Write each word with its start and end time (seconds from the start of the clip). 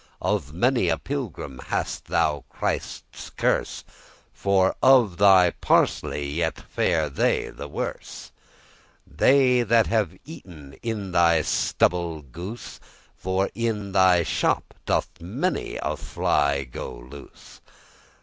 Of 0.23 0.51
many 0.51 0.89
a 0.89 0.97
pilgrim 0.97 1.59
hast 1.67 2.05
thou 2.05 2.43
Christe's 2.49 3.29
curse, 3.37 3.83
For 4.33 4.75
of 4.81 5.17
thy 5.17 5.51
parsley 5.51 6.27
yet 6.27 6.59
fare 6.59 7.07
they 7.07 7.49
the 7.51 7.67
worse. 7.67 8.31
That 9.05 9.67
they 9.69 9.75
have 9.93 10.17
eaten 10.25 10.73
in 10.81 11.11
thy 11.11 11.43
stubble 11.43 12.23
goose: 12.23 12.79
For 13.15 13.51
in 13.53 13.91
thy 13.91 14.23
shop 14.23 14.73
doth 14.87 15.21
many 15.21 15.77
a 15.83 15.95
fly 15.95 16.63
go 16.63 16.95
loose. 16.97 17.61